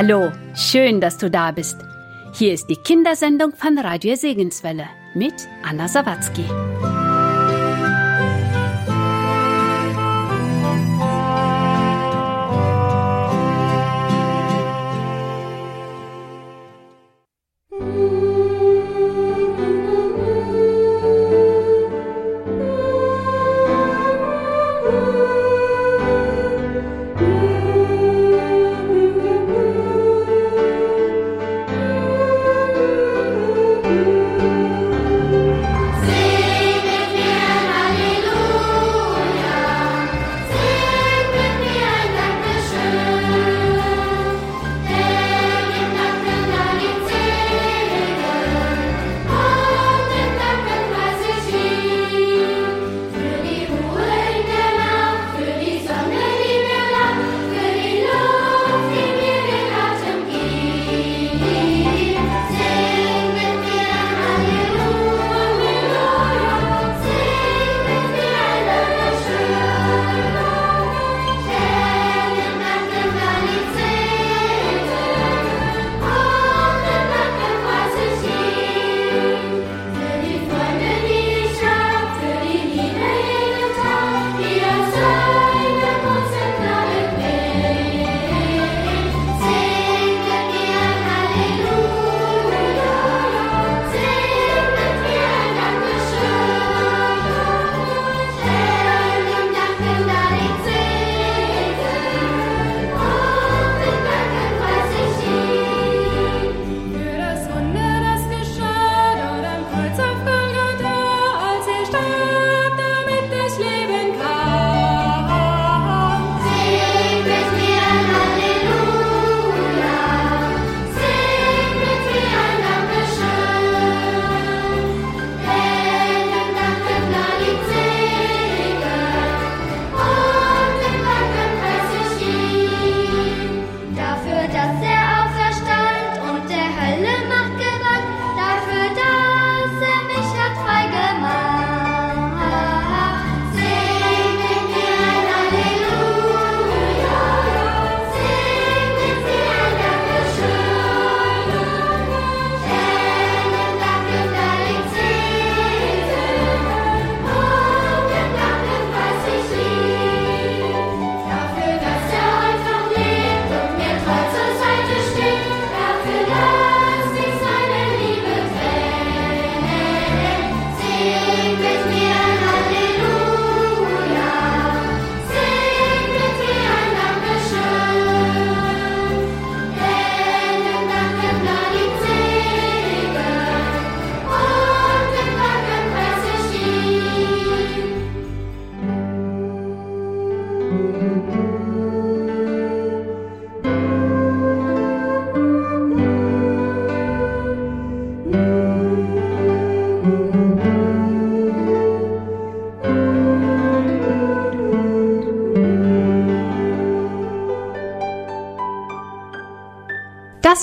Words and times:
Hallo, 0.00 0.30
schön, 0.54 1.00
dass 1.00 1.18
du 1.18 1.28
da 1.28 1.50
bist. 1.50 1.76
Hier 2.32 2.52
ist 2.52 2.70
die 2.70 2.76
Kindersendung 2.76 3.52
von 3.56 3.76
Radio 3.78 4.14
Segenswelle 4.14 4.86
mit 5.12 5.34
Anna 5.68 5.88
Sawatzki. 5.88 6.44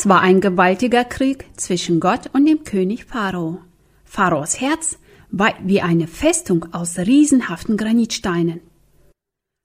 Das 0.06 0.12
war 0.12 0.22
ein 0.22 0.40
gewaltiger 0.40 1.04
Krieg 1.04 1.48
zwischen 1.58 2.00
Gott 2.00 2.30
und 2.32 2.46
dem 2.46 2.64
König 2.64 3.06
Pharao. 3.06 3.62
Pharaos 4.04 4.62
Herz 4.62 5.00
war 5.32 5.56
wie 5.64 5.82
eine 5.82 6.06
Festung 6.06 6.72
aus 6.74 7.00
riesenhaften 7.00 7.76
Granitsteinen. 7.76 8.62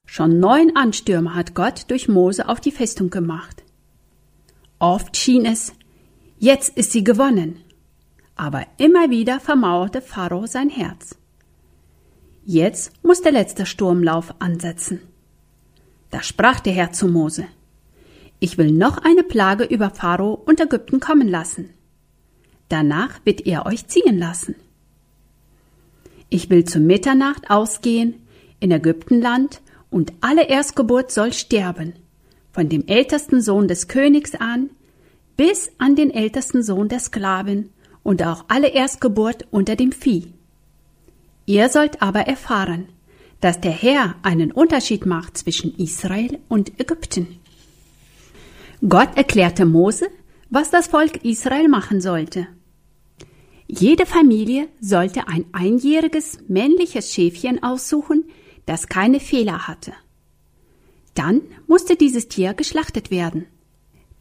Schon 0.06 0.40
neun 0.40 0.74
Anstürme 0.76 1.34
hat 1.34 1.54
Gott 1.54 1.90
durch 1.90 2.08
Mose 2.08 2.48
auf 2.48 2.58
die 2.58 2.70
Festung 2.70 3.10
gemacht. 3.10 3.64
Oft 4.78 5.14
schien 5.18 5.44
es, 5.44 5.74
jetzt 6.38 6.74
ist 6.74 6.92
sie 6.92 7.04
gewonnen. 7.04 7.60
Aber 8.34 8.66
immer 8.78 9.10
wieder 9.10 9.40
vermauerte 9.40 10.00
Pharao 10.00 10.46
sein 10.46 10.70
Herz. 10.70 11.18
Jetzt 12.46 12.92
muss 13.04 13.20
der 13.20 13.32
letzte 13.32 13.66
Sturmlauf 13.66 14.34
ansetzen. 14.38 15.02
Da 16.08 16.22
sprach 16.22 16.60
der 16.60 16.72
Herr 16.72 16.92
zu 16.92 17.08
Mose. 17.08 17.46
Ich 18.40 18.56
will 18.56 18.72
noch 18.72 18.98
eine 18.98 19.22
Plage 19.22 19.64
über 19.64 19.90
Pharao 19.90 20.32
und 20.32 20.60
Ägypten 20.60 20.98
kommen 20.98 21.28
lassen. 21.28 21.70
Danach 22.70 23.20
wird 23.24 23.46
er 23.46 23.66
euch 23.66 23.86
ziehen 23.86 24.18
lassen. 24.18 24.54
Ich 26.30 26.48
will 26.48 26.64
zu 26.64 26.80
Mitternacht 26.80 27.50
ausgehen 27.50 28.14
in 28.58 28.70
Ägyptenland 28.70 29.60
und 29.90 30.12
alle 30.20 30.48
Erstgeburt 30.48 31.10
soll 31.10 31.32
sterben, 31.32 31.94
von 32.52 32.68
dem 32.68 32.86
ältesten 32.86 33.42
Sohn 33.42 33.68
des 33.68 33.88
Königs 33.88 34.34
an 34.34 34.70
bis 35.36 35.72
an 35.78 35.96
den 35.96 36.10
ältesten 36.10 36.62
Sohn 36.62 36.88
der 36.88 37.00
Sklaven 37.00 37.70
und 38.02 38.22
auch 38.22 38.44
alle 38.48 38.68
Erstgeburt 38.68 39.46
unter 39.50 39.74
dem 39.74 39.90
Vieh. 39.90 40.32
Ihr 41.46 41.68
sollt 41.68 42.00
aber 42.00 42.20
erfahren, 42.20 42.88
dass 43.40 43.60
der 43.60 43.72
Herr 43.72 44.14
einen 44.22 44.52
Unterschied 44.52 45.06
macht 45.06 45.36
zwischen 45.36 45.74
Israel 45.76 46.38
und 46.48 46.78
Ägypten. 46.78 47.39
Gott 48.88 49.14
erklärte 49.16 49.66
Mose, 49.66 50.08
was 50.48 50.70
das 50.70 50.86
Volk 50.86 51.22
Israel 51.22 51.68
machen 51.68 52.00
sollte. 52.00 52.46
Jede 53.66 54.06
Familie 54.06 54.68
sollte 54.80 55.28
ein 55.28 55.44
einjähriges 55.52 56.38
männliches 56.48 57.12
Schäfchen 57.12 57.62
aussuchen, 57.62 58.24
das 58.64 58.88
keine 58.88 59.20
Fehler 59.20 59.68
hatte. 59.68 59.92
Dann 61.14 61.42
musste 61.66 61.94
dieses 61.96 62.28
Tier 62.28 62.54
geschlachtet 62.54 63.10
werden. 63.10 63.46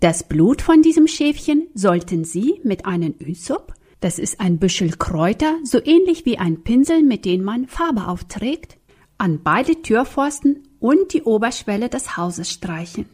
Das 0.02 0.28
Blut 0.28 0.62
von 0.62 0.82
diesem 0.82 1.08
Schäfchen 1.08 1.68
sollten 1.74 2.26
sie 2.26 2.60
mit 2.64 2.86
einem 2.86 3.16
Üsop, 3.20 3.74
das 4.02 4.20
ist 4.20 4.42
ein 4.42 4.60
Büschel 4.60 4.92
Kräuter, 4.92 5.58
so 5.64 5.80
ähnlich 5.84 6.26
wie 6.26 6.38
ein 6.38 6.64
Pinsel, 6.64 7.02
mit 7.04 7.24
dem 7.26 7.44
man 7.44 7.68
Farbe 7.68 8.08
aufträgt, 8.08 8.78
an 9.18 9.42
beide 9.42 9.82
Türpfosten 9.82 10.68
und 10.80 11.14
die 11.14 11.24
Oberschwelle 11.24 11.90
des 11.90 12.18
Hauses 12.18 12.52
streichen. 12.52 13.06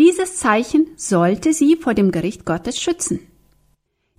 Dieses 0.00 0.36
Zeichen 0.36 0.86
sollte 0.96 1.52
sie 1.52 1.76
vor 1.76 1.92
dem 1.92 2.10
Gericht 2.10 2.46
Gottes 2.46 2.80
schützen. 2.80 3.20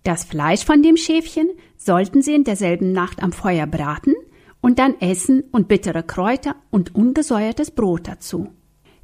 Das 0.04 0.24
Fleisch 0.24 0.64
von 0.64 0.84
dem 0.84 0.96
Schäfchen 0.96 1.50
sollten 1.76 2.22
sie 2.22 2.36
in 2.36 2.44
derselben 2.44 2.92
Nacht 2.92 3.24
am 3.24 3.32
Feuer 3.32 3.66
braten 3.66 4.14
und 4.62 4.78
dann 4.78 4.94
essen 5.02 5.44
und 5.52 5.68
bittere 5.68 6.04
Kräuter 6.04 6.56
und 6.70 6.94
ungesäuertes 6.94 7.72
Brot 7.72 8.08
dazu. 8.08 8.52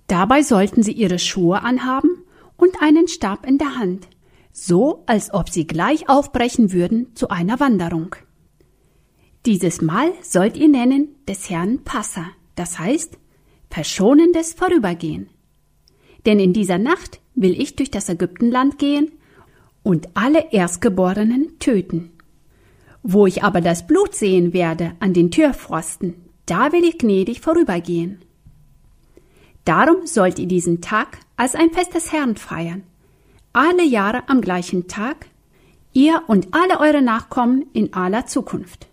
Dabei 0.06 0.44
sollten 0.44 0.83
sie 0.83 0.91
ihre 0.91 1.18
Schuhe 1.18 1.63
anhaben 1.63 2.24
und 2.57 2.79
einen 2.79 3.07
Stab 3.07 3.47
in 3.47 3.57
der 3.57 3.75
Hand, 3.79 4.07
so 4.51 5.01
als 5.07 5.33
ob 5.33 5.50
sie 5.50 5.65
gleich 5.65 6.07
aufbrechen 6.09 6.74
würden 6.74 7.15
zu 7.15 7.29
einer 7.29 7.59
Wanderung. 7.59 8.15
Dieses 9.47 9.81
Mal 9.81 10.13
sollt 10.21 10.56
ihr 10.56 10.68
nennen 10.68 11.15
des 11.27 11.50
Herrn 11.50 11.83
Passa, 11.83 12.27
das 12.53 12.77
heißt 12.77 13.18
verschonendes 13.68 14.53
Vorübergehen. 14.53 15.31
Denn 16.27 16.39
in 16.39 16.51
dieser 16.51 16.77
Nacht 16.77 17.21
will 17.35 17.59
ich 17.59 17.77
durch 17.77 17.89
das 17.89 18.09
Ägyptenland 18.09 18.77
gehen 18.77 19.13
und 19.81 20.09
alle 20.13 20.51
Erstgeborenen 20.51 21.57
töten. 21.57 22.12
Wo 23.01 23.25
ich 23.25 23.44
aber 23.44 23.62
das 23.62 23.88
Blut 23.88 24.13
sehen 24.13 24.51
werde 24.51 24.91
an 25.00 25.13
den 25.13 25.31
Türpfosten, 25.31 26.15
da 26.45 26.74
will 26.74 26.83
ich 26.83 26.97
gnädig 26.97 27.39
vorübergehen. 27.39 28.19
Darum 29.63 30.06
sollt 30.06 30.38
ihr 30.38 30.47
diesen 30.47 30.81
Tag 30.81 31.18
als 31.38 31.56
ein 31.56 31.71
Fest 31.71 31.95
des 31.95 32.12
Herrn 32.12 32.35
feiern, 32.35 32.83
alle 33.53 33.85
Jahre 33.85 34.27
am 34.27 34.41
gleichen 34.41 34.89
Tag, 34.89 35.27
ihr 35.94 36.21
und 36.27 36.50
alle 36.51 36.81
eure 36.81 37.01
Nachkommen 37.01 37.68
in 37.71 37.94
aller 37.94 38.25
Zukunft. 38.25 38.88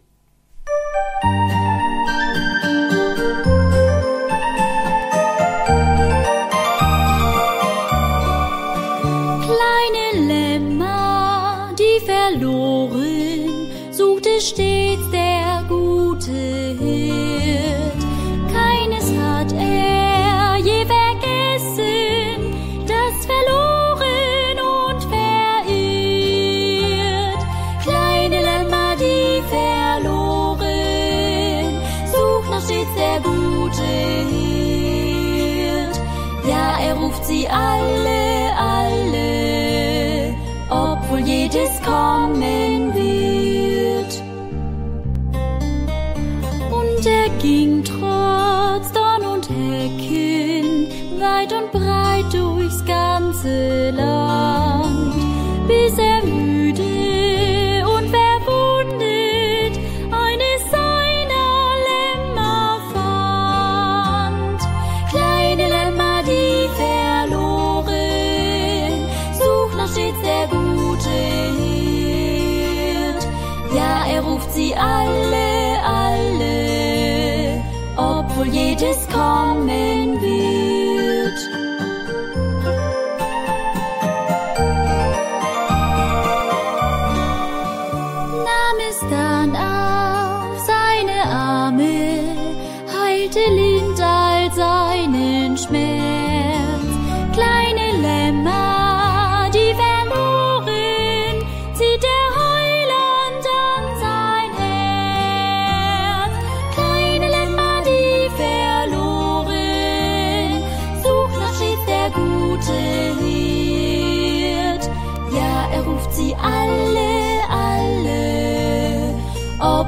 Ruft 37.15 37.27
sie 37.27 37.49
alle, 37.49 38.53
alle, 38.59 40.35
obwohl 40.71 41.21
jedes 41.21 41.81
kommen 41.83 42.84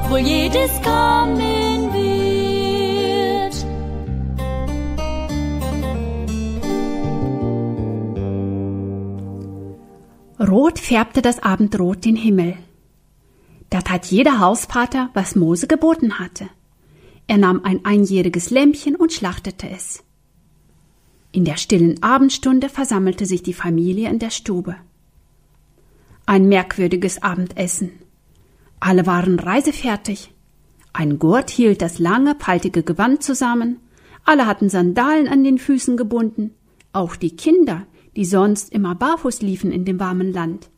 obwohl 0.06 0.20
jedes 0.20 0.70
kommen 0.82 1.92
wird. 1.92 3.56
Rot 10.48 10.78
färbte 10.78 11.22
das 11.22 11.42
Abendrot 11.42 12.04
den 12.04 12.14
Himmel. 12.14 12.56
Da 13.68 13.80
tat 13.80 14.06
jeder 14.06 14.38
Hausvater, 14.38 15.10
was 15.12 15.34
Mose 15.34 15.66
geboten 15.66 16.20
hatte. 16.20 16.48
Er 17.26 17.38
nahm 17.38 17.62
ein 17.64 17.84
einjähriges 17.84 18.50
Lämpchen 18.50 18.94
und 18.94 19.12
schlachtete 19.12 19.68
es. 19.68 20.04
In 21.32 21.44
der 21.44 21.56
stillen 21.56 22.00
Abendstunde 22.04 22.68
versammelte 22.68 23.26
sich 23.26 23.42
die 23.42 23.54
Familie 23.54 24.08
in 24.08 24.20
der 24.20 24.30
Stube. 24.30 24.76
Ein 26.26 26.46
merkwürdiges 26.46 27.20
Abendessen. 27.24 28.05
Alle 28.80 29.06
waren 29.06 29.38
reisefertig. 29.38 30.32
Ein 30.92 31.18
Gurt 31.18 31.50
hielt 31.50 31.82
das 31.82 31.98
lange, 31.98 32.36
faltige 32.38 32.82
Gewand 32.82 33.22
zusammen, 33.22 33.80
alle 34.24 34.46
hatten 34.46 34.68
Sandalen 34.68 35.28
an 35.28 35.44
den 35.44 35.58
Füßen 35.58 35.96
gebunden, 35.96 36.52
auch 36.92 37.14
die 37.16 37.36
Kinder, 37.36 37.86
die 38.16 38.24
sonst 38.24 38.72
immer 38.72 38.94
barfuß 38.94 39.40
liefen 39.42 39.70
in 39.70 39.84
dem 39.84 40.00
warmen 40.00 40.32
Land. 40.32 40.70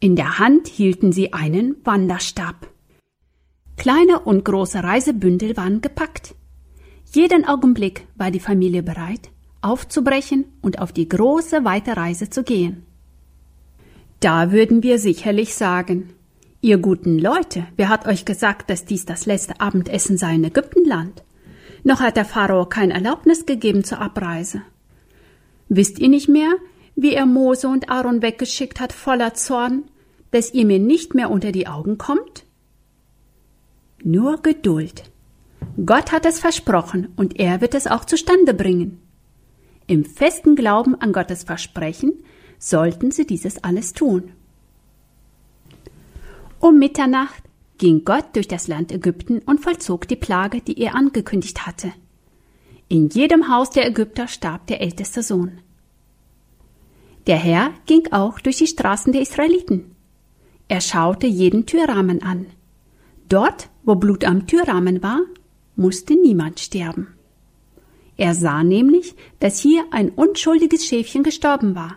In 0.00 0.16
der 0.16 0.38
Hand 0.38 0.66
hielten 0.66 1.12
sie 1.12 1.32
einen 1.32 1.76
Wanderstab. 1.84 2.68
Kleine 3.76 4.20
und 4.20 4.44
große 4.44 4.82
Reisebündel 4.82 5.56
waren 5.56 5.82
gepackt. 5.82 6.34
Jeden 7.12 7.46
Augenblick 7.46 8.06
war 8.16 8.30
die 8.30 8.40
Familie 8.40 8.82
bereit, 8.82 9.30
aufzubrechen 9.62 10.46
und 10.62 10.80
auf 10.80 10.92
die 10.92 11.08
große, 11.08 11.64
weite 11.64 11.96
Reise 11.96 12.30
zu 12.30 12.42
gehen. 12.42 12.86
Da 14.20 14.52
würden 14.52 14.82
wir 14.82 14.98
sicherlich 14.98 15.54
sagen, 15.54 16.10
ihr 16.60 16.78
guten 16.78 17.18
Leute, 17.18 17.66
wer 17.76 17.88
hat 17.88 18.06
euch 18.06 18.24
gesagt, 18.24 18.70
dass 18.70 18.84
dies 18.84 19.06
das 19.06 19.26
letzte 19.26 19.60
Abendessen 19.60 20.16
sei 20.16 20.34
in 20.34 20.44
Ägyptenland? 20.44 21.22
Noch 21.82 22.00
hat 22.00 22.16
der 22.16 22.24
Pharao 22.24 22.66
kein 22.66 22.90
Erlaubnis 22.90 23.46
gegeben 23.46 23.84
zur 23.84 24.00
Abreise. 24.00 24.62
Wisst 25.68 25.98
ihr 25.98 26.08
nicht 26.08 26.28
mehr, 26.28 26.52
wie 26.96 27.14
er 27.14 27.26
Mose 27.26 27.68
und 27.68 27.88
Aaron 27.88 28.22
weggeschickt 28.22 28.80
hat 28.80 28.92
voller 28.92 29.34
Zorn, 29.34 29.84
dass 30.30 30.52
ihr 30.52 30.66
mir 30.66 30.78
nicht 30.78 31.14
mehr 31.14 31.30
unter 31.30 31.52
die 31.52 31.66
Augen 31.66 31.96
kommt? 31.96 32.44
Nur 34.02 34.42
Geduld. 34.42 35.04
Gott 35.84 36.12
hat 36.12 36.26
es 36.26 36.40
versprochen 36.40 37.08
und 37.16 37.38
er 37.38 37.60
wird 37.60 37.74
es 37.74 37.86
auch 37.86 38.04
zustande 38.04 38.54
bringen. 38.54 39.00
Im 39.86 40.04
festen 40.04 40.56
Glauben 40.56 40.94
an 40.94 41.12
Gottes 41.12 41.44
Versprechen 41.44 42.12
sollten 42.58 43.10
sie 43.10 43.26
dieses 43.26 43.64
alles 43.64 43.92
tun. 43.92 44.32
Um 46.60 46.78
Mitternacht 46.78 47.42
ging 47.78 48.04
Gott 48.04 48.26
durch 48.34 48.46
das 48.46 48.68
Land 48.68 48.92
Ägypten 48.92 49.38
und 49.46 49.60
vollzog 49.60 50.06
die 50.06 50.16
Plage, 50.16 50.60
die 50.60 50.78
er 50.78 50.94
angekündigt 50.94 51.66
hatte. 51.66 51.90
In 52.86 53.08
jedem 53.08 53.48
Haus 53.48 53.70
der 53.70 53.86
Ägypter 53.86 54.28
starb 54.28 54.66
der 54.66 54.82
älteste 54.82 55.22
Sohn. 55.22 55.62
Der 57.26 57.38
Herr 57.38 57.72
ging 57.86 58.12
auch 58.12 58.40
durch 58.40 58.58
die 58.58 58.66
Straßen 58.66 59.10
der 59.14 59.22
Israeliten. 59.22 59.96
Er 60.68 60.82
schaute 60.82 61.26
jeden 61.26 61.64
Türrahmen 61.64 62.22
an. 62.22 62.46
Dort, 63.30 63.70
wo 63.84 63.94
Blut 63.94 64.24
am 64.26 64.46
Türrahmen 64.46 65.02
war, 65.02 65.20
musste 65.76 66.14
niemand 66.14 66.60
sterben. 66.60 67.08
Er 68.18 68.34
sah 68.34 68.62
nämlich, 68.62 69.14
dass 69.38 69.60
hier 69.60 69.84
ein 69.92 70.10
unschuldiges 70.10 70.84
Schäfchen 70.84 71.22
gestorben 71.22 71.74
war, 71.74 71.96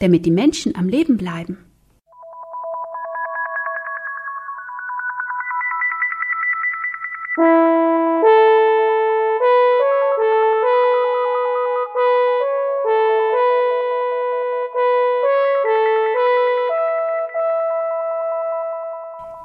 damit 0.00 0.26
die 0.26 0.32
Menschen 0.32 0.74
am 0.74 0.88
Leben 0.88 1.16
bleiben. 1.16 1.58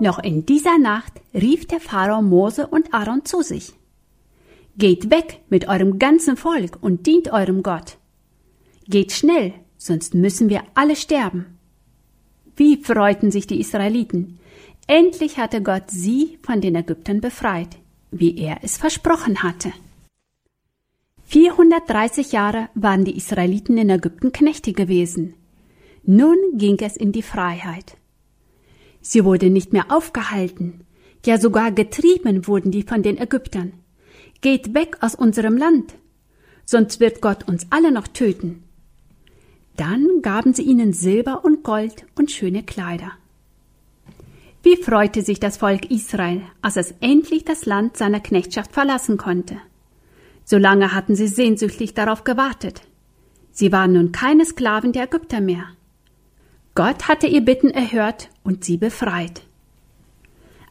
Noch 0.05 0.19
in 0.19 0.45
dieser 0.45 0.77
Nacht 0.77 1.13
rief 1.33 1.65
der 1.65 1.79
Pharao 1.79 2.21
Mose 2.21 2.67
und 2.67 2.93
Aaron 2.93 3.25
zu 3.25 3.41
sich. 3.41 3.73
Geht 4.77 5.09
weg 5.09 5.39
mit 5.49 5.67
eurem 5.67 5.97
ganzen 5.97 6.37
Volk 6.37 6.77
und 6.79 7.07
dient 7.07 7.33
eurem 7.33 7.63
Gott. 7.63 7.97
Geht 8.87 9.13
schnell, 9.13 9.53
sonst 9.77 10.13
müssen 10.13 10.47
wir 10.47 10.61
alle 10.75 10.95
sterben. 10.95 11.57
Wie 12.55 12.77
freuten 12.77 13.31
sich 13.31 13.47
die 13.47 13.59
Israeliten. 13.59 14.37
Endlich 14.85 15.39
hatte 15.39 15.63
Gott 15.63 15.89
sie 15.89 16.37
von 16.43 16.61
den 16.61 16.75
Ägyptern 16.75 17.19
befreit, 17.19 17.75
wie 18.11 18.37
er 18.37 18.59
es 18.61 18.77
versprochen 18.77 19.41
hatte. 19.41 19.73
430 21.23 22.31
Jahre 22.31 22.69
waren 22.75 23.05
die 23.05 23.17
Israeliten 23.17 23.75
in 23.79 23.89
Ägypten 23.89 24.31
Knechte 24.31 24.71
gewesen. 24.71 25.33
Nun 26.03 26.37
ging 26.53 26.77
es 26.81 26.95
in 26.95 27.11
die 27.11 27.23
Freiheit. 27.23 27.97
Sie 29.07 29.23
wurde 29.23 29.51
nicht 29.51 29.71
mehr 29.71 29.91
aufgehalten, 29.91 30.81
ja 31.27 31.37
sogar 31.37 31.71
getrieben 31.71 32.47
wurden 32.47 32.71
die 32.71 32.81
von 32.81 33.03
den 33.03 33.19
Ägyptern. 33.19 33.73
Geht 34.41 34.73
weg 34.73 34.97
aus 35.01 35.13
unserem 35.13 35.57
Land, 35.57 35.93
sonst 36.65 36.99
wird 36.99 37.21
Gott 37.21 37.47
uns 37.47 37.67
alle 37.69 37.91
noch 37.91 38.07
töten. 38.07 38.63
Dann 39.77 40.23
gaben 40.23 40.55
sie 40.55 40.63
ihnen 40.63 40.91
Silber 40.91 41.45
und 41.45 41.61
Gold 41.61 42.07
und 42.15 42.31
schöne 42.31 42.63
Kleider. 42.63 43.11
Wie 44.63 44.75
freute 44.75 45.21
sich 45.21 45.39
das 45.39 45.57
Volk 45.57 45.91
Israel, 45.91 46.41
als 46.63 46.75
es 46.75 46.95
endlich 46.99 47.45
das 47.45 47.67
Land 47.67 47.97
seiner 47.97 48.19
Knechtschaft 48.19 48.71
verlassen 48.71 49.17
konnte. 49.17 49.57
So 50.45 50.57
lange 50.57 50.95
hatten 50.95 51.15
sie 51.15 51.27
sehnsüchtig 51.27 51.93
darauf 51.93 52.23
gewartet. 52.23 52.81
Sie 53.51 53.71
waren 53.71 53.93
nun 53.93 54.11
keine 54.11 54.45
Sklaven 54.45 54.93
der 54.93 55.03
Ägypter 55.03 55.41
mehr. 55.41 55.65
Gott 56.75 57.07
hatte 57.07 57.25
ihr 57.27 57.39
Bitten 57.39 57.69
erhört 57.69 58.29
und 58.43 58.65
sie 58.65 58.75
befreit. 58.75 59.43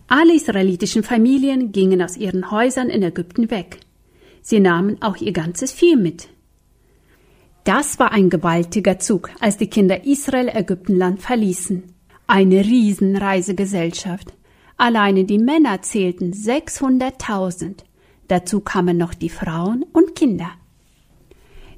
Alle 0.06 0.34
israelitischen 0.34 1.02
Familien 1.02 1.72
gingen 1.72 2.02
aus 2.02 2.18
ihren 2.18 2.50
Häusern 2.50 2.90
in 2.90 3.02
Ägypten 3.02 3.50
weg. 3.50 3.80
Sie 4.42 4.60
nahmen 4.60 5.00
auch 5.00 5.16
ihr 5.16 5.32
ganzes 5.32 5.72
Vieh 5.72 5.96
mit. 5.96 6.28
Das 7.64 7.98
war 7.98 8.12
ein 8.12 8.28
gewaltiger 8.28 8.98
Zug, 8.98 9.30
als 9.40 9.56
die 9.56 9.68
Kinder 9.68 10.04
Israel 10.04 10.50
Ägyptenland 10.54 11.22
verließen. 11.22 11.84
Eine 12.26 12.60
Riesenreisegesellschaft. 12.62 14.34
Alleine 14.76 15.24
die 15.24 15.38
Männer 15.38 15.80
zählten 15.80 16.32
600.000. 16.32 17.76
Dazu 18.28 18.60
kamen 18.60 18.98
noch 18.98 19.14
die 19.14 19.30
Frauen 19.30 19.86
und 19.94 20.14
Kinder. 20.14 20.50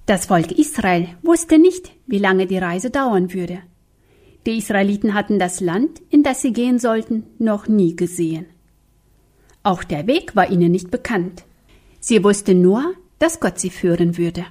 Das 0.06 0.26
Volk 0.26 0.50
Israel 0.50 1.06
wusste 1.22 1.60
nicht, 1.60 1.92
wie 2.08 2.18
lange 2.18 2.46
die 2.46 2.58
Reise 2.58 2.90
dauern 2.90 3.32
würde. 3.32 3.62
Die 4.46 4.58
Israeliten 4.58 5.14
hatten 5.14 5.40
das 5.40 5.60
Land, 5.60 6.00
in 6.08 6.22
das 6.22 6.40
sie 6.40 6.52
gehen 6.52 6.78
sollten, 6.78 7.24
noch 7.38 7.66
nie 7.66 7.96
gesehen. 7.96 8.46
Auch 9.64 9.82
der 9.82 10.06
Weg 10.06 10.36
war 10.36 10.48
ihnen 10.48 10.70
nicht 10.70 10.92
bekannt. 10.92 11.44
Sie 11.98 12.22
wussten 12.22 12.62
nur, 12.62 12.94
dass 13.18 13.40
Gott 13.40 13.58
sie 13.58 13.70
führen 13.70 14.16
würde. 14.16 14.46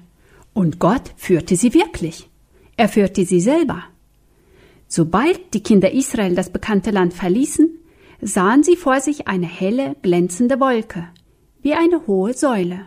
Und 0.54 0.80
Gott 0.80 1.14
führte 1.16 1.56
sie 1.56 1.74
wirklich. 1.74 2.30
Er 2.76 2.90
führte 2.90 3.24
sie 3.26 3.40
selber. 3.40 3.84
Sobald 4.90 5.54
die 5.54 5.64
Kinder 5.64 5.92
Israel 5.92 6.36
das 6.36 6.50
bekannte 6.50 6.92
Land 6.92 7.14
verließen, 7.14 7.70
sahen 8.22 8.64
sie 8.64 8.76
vor 8.76 9.00
sich 9.00 9.30
eine 9.30 9.48
helle, 9.48 9.96
glänzende 10.02 10.60
Wolke, 10.60 11.08
wie 11.62 11.74
eine 11.74 12.06
hohe 12.06 12.34
Säule. 12.34 12.82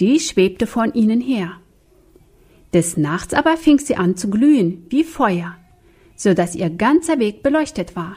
Die 0.00 0.18
schwebte 0.18 0.66
von 0.66 0.92
ihnen 0.94 1.20
her. 1.20 1.60
Des 2.74 2.96
Nachts 2.96 3.34
aber 3.34 3.56
fing 3.56 3.78
sie 3.78 3.96
an 3.96 4.16
zu 4.16 4.30
glühen, 4.30 4.86
wie 4.88 5.04
Feuer, 5.04 5.56
so 6.16 6.34
dass 6.34 6.54
ihr 6.54 6.70
ganzer 6.70 7.18
Weg 7.18 7.42
beleuchtet 7.42 7.96
war. 7.96 8.16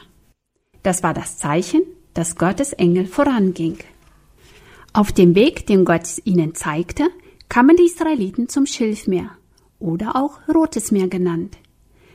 Das 0.82 1.02
war 1.02 1.14
das 1.14 1.38
Zeichen, 1.38 1.82
dass 2.14 2.36
Gottes 2.36 2.72
Engel 2.72 3.06
voranging. 3.06 3.78
Auf 4.92 5.12
dem 5.12 5.34
Weg, 5.34 5.66
den 5.66 5.84
Gott 5.84 6.06
ihnen 6.24 6.54
zeigte, 6.54 7.08
kamen 7.48 7.76
die 7.76 7.84
Israeliten 7.84 8.48
zum 8.48 8.66
Schilfmeer 8.66 9.30
oder 9.78 10.16
auch 10.16 10.38
Rotes 10.48 10.90
Meer 10.90 11.08
genannt. 11.08 11.58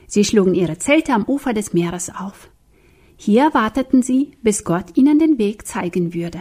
Sie 0.06 0.24
schlugen 0.24 0.54
ihre 0.54 0.78
Zelte 0.78 1.12
am 1.14 1.24
Ufer 1.24 1.54
des 1.54 1.72
Meeres 1.72 2.10
auf. 2.14 2.50
Hier 3.16 3.54
warteten 3.54 4.02
sie, 4.02 4.32
bis 4.42 4.64
Gott 4.64 4.96
ihnen 4.96 5.18
den 5.18 5.38
Weg 5.38 5.66
zeigen 5.66 6.12
würde. 6.12 6.40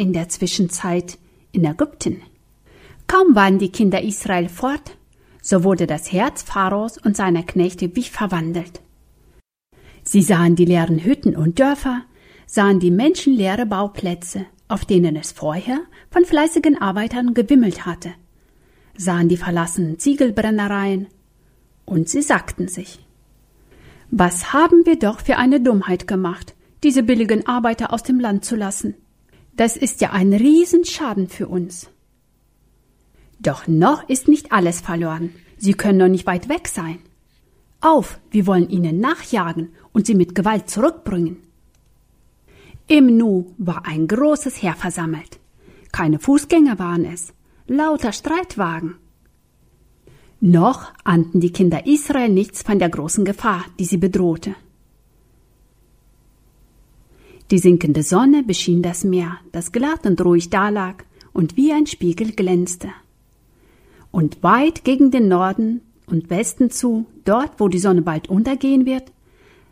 In 0.00 0.14
der 0.14 0.30
Zwischenzeit 0.30 1.18
in 1.52 1.64
Ägypten? 1.64 2.22
Kaum 3.06 3.34
waren 3.34 3.58
die 3.58 3.70
Kinder 3.70 4.02
Israel 4.02 4.48
fort, 4.48 4.96
so 5.42 5.62
wurde 5.62 5.86
das 5.86 6.10
Herz 6.10 6.42
Pharaos 6.42 6.96
und 6.96 7.16
seiner 7.16 7.42
Knechte 7.42 7.94
wie 7.94 8.04
verwandelt. 8.04 8.80
Sie 10.02 10.22
sahen 10.22 10.56
die 10.56 10.64
leeren 10.64 11.04
Hütten 11.04 11.36
und 11.36 11.60
Dörfer, 11.60 12.02
sahen 12.46 12.80
die 12.80 12.90
menschenleere 12.90 13.66
Bauplätze, 13.66 14.46
auf 14.68 14.86
denen 14.86 15.16
es 15.16 15.32
vorher 15.32 15.80
von 16.10 16.24
fleißigen 16.24 16.80
Arbeitern 16.80 17.34
gewimmelt 17.34 17.84
hatte, 17.84 18.12
sahen 18.96 19.28
die 19.28 19.36
verlassenen 19.36 19.98
Ziegelbrennereien, 19.98 21.08
und 21.84 22.08
sie 22.08 22.22
sagten 22.22 22.68
sich, 22.68 23.00
was 24.10 24.52
haben 24.52 24.86
wir 24.86 24.98
doch 24.98 25.20
für 25.20 25.36
eine 25.36 25.60
Dummheit 25.60 26.06
gemacht, 26.06 26.54
diese 26.84 27.02
billigen 27.02 27.46
Arbeiter 27.46 27.92
aus 27.92 28.02
dem 28.02 28.18
Land 28.18 28.44
zu 28.44 28.56
lassen. 28.56 28.94
Das 29.60 29.76
ist 29.76 30.00
ja 30.00 30.12
ein 30.12 30.32
Riesenschaden 30.32 31.28
für 31.28 31.46
uns. 31.46 31.90
Doch 33.40 33.68
noch 33.68 34.08
ist 34.08 34.26
nicht 34.26 34.52
alles 34.52 34.80
verloren. 34.80 35.34
Sie 35.58 35.74
können 35.74 35.98
noch 35.98 36.08
nicht 36.08 36.24
weit 36.24 36.48
weg 36.48 36.66
sein. 36.66 37.00
Auf, 37.82 38.20
wir 38.30 38.46
wollen 38.46 38.70
ihnen 38.70 39.00
nachjagen 39.00 39.68
und 39.92 40.06
sie 40.06 40.14
mit 40.14 40.34
Gewalt 40.34 40.70
zurückbringen. 40.70 41.42
Im 42.88 43.18
Nu 43.18 43.54
war 43.58 43.84
ein 43.84 44.08
großes 44.08 44.62
Heer 44.62 44.76
versammelt. 44.76 45.38
Keine 45.92 46.18
Fußgänger 46.18 46.78
waren 46.78 47.04
es. 47.04 47.34
lauter 47.66 48.12
Streitwagen. 48.12 48.96
Noch 50.40 50.90
ahnten 51.04 51.38
die 51.38 51.52
Kinder 51.52 51.86
Israel 51.86 52.30
nichts 52.30 52.62
von 52.62 52.78
der 52.78 52.88
großen 52.88 53.26
Gefahr, 53.26 53.66
die 53.78 53.84
sie 53.84 53.98
bedrohte. 53.98 54.54
Die 57.50 57.58
sinkende 57.58 58.04
Sonne 58.04 58.44
beschien 58.44 58.80
das 58.80 59.02
Meer, 59.02 59.38
das 59.50 59.72
glatt 59.72 60.06
und 60.06 60.24
ruhig 60.24 60.50
dalag 60.50 61.04
und 61.32 61.56
wie 61.56 61.72
ein 61.72 61.86
Spiegel 61.86 62.32
glänzte. 62.32 62.88
Und 64.12 64.42
weit 64.42 64.84
gegen 64.84 65.10
den 65.10 65.28
Norden 65.28 65.80
und 66.06 66.30
Westen 66.30 66.70
zu, 66.70 67.06
dort 67.24 67.58
wo 67.58 67.68
die 67.68 67.78
Sonne 67.78 68.02
bald 68.02 68.28
untergehen 68.28 68.86
wird, 68.86 69.10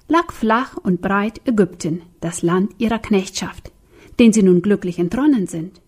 lag 0.09 0.33
flach 0.33 0.77
und 0.77 1.01
breit 1.01 1.41
Ägypten, 1.47 2.03
das 2.21 2.43
Land 2.43 2.73
ihrer 2.79 2.99
Knechtschaft, 2.99 3.71
den 4.19 4.33
sie 4.33 4.43
nun 4.43 4.63
glücklich 4.63 4.99
entronnen 4.99 5.47
sind. 5.47 5.81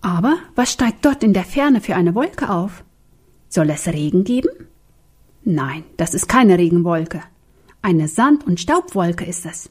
Aber 0.00 0.36
was 0.54 0.72
steigt 0.72 1.04
dort 1.04 1.24
in 1.24 1.32
der 1.32 1.44
Ferne 1.44 1.80
für 1.80 1.96
eine 1.96 2.14
Wolke 2.14 2.50
auf? 2.50 2.84
Soll 3.48 3.70
es 3.70 3.88
Regen 3.88 4.22
geben? 4.22 4.50
Nein, 5.42 5.82
das 5.96 6.14
ist 6.14 6.28
keine 6.28 6.58
Regenwolke. 6.58 7.22
Eine 7.86 8.08
Sand- 8.08 8.44
und 8.48 8.58
Staubwolke 8.58 9.24
ist 9.24 9.46
es. 9.46 9.70